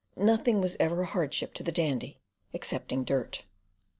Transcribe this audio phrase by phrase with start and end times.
[0.17, 2.17] Nothing was ever a hardship to the Dandy,
[2.55, 3.43] excepting dirt.